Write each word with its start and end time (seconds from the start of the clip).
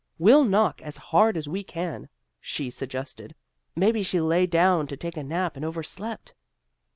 "We'll 0.17 0.43
knock 0.45 0.81
as 0.81 0.97
hard 0.97 1.37
as 1.37 1.47
we 1.47 1.63
can," 1.63 2.09
she 2.39 2.71
suggested. 2.71 3.35
"Maybe 3.75 4.01
she 4.01 4.19
lay 4.19 4.47
down 4.47 4.87
to 4.87 4.97
take 4.97 5.15
a 5.15 5.23
nap 5.23 5.55
and 5.55 5.63
overslept." 5.63 6.33